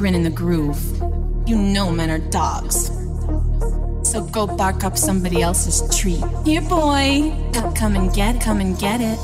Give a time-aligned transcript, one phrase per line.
[0.00, 0.80] grin in the groove.
[1.46, 2.86] You know men are dogs.
[4.02, 6.22] So go bark up somebody else's tree.
[6.42, 7.36] Here, boy,
[7.74, 9.18] come and get, come and get it.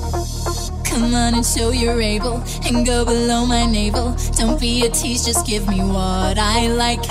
[0.84, 4.14] Come on and show you're able, and go below my navel.
[4.36, 7.04] Don't be a tease, just give me what I like.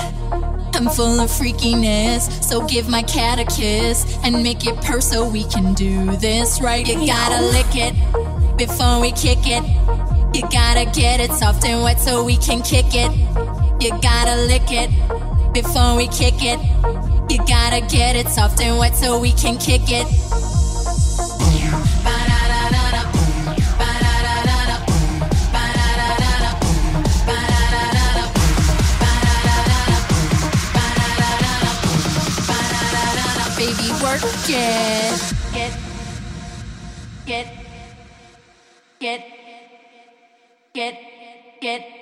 [0.76, 5.28] I'm full of freakiness, so give my cat a kiss and make it purr so
[5.28, 6.86] we can do this right.
[6.86, 7.94] You gotta lick it
[8.56, 9.64] before we kick it.
[10.36, 13.55] You gotta get it soft and wet so we can kick it.
[13.80, 14.90] You gotta lick it
[15.52, 16.60] before we kick it.
[17.30, 20.06] You gotta get it soft and wet so we can kick it.
[33.56, 35.22] Baby, work it.
[35.52, 35.72] Get,
[37.26, 37.46] get,
[39.00, 39.36] get
[40.76, 40.98] get,
[41.62, 41.95] get.